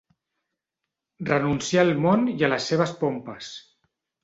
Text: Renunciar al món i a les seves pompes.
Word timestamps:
Renunciar 1.27 1.85
al 1.87 1.93
món 2.07 2.25
i 2.33 2.35
a 2.49 2.51
les 2.55 2.73
seves 2.73 2.97
pompes. 3.05 3.55